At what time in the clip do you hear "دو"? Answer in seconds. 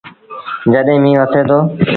1.49-1.57